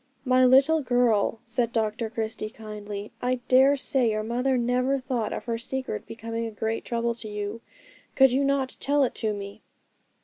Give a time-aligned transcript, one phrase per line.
[0.25, 5.45] 'My little girl,' said Dr Christie kindly, 'I dare say your mother never thought of
[5.45, 7.61] her secret becoming a great trouble to you.
[8.15, 9.61] Could you not tell it to me?'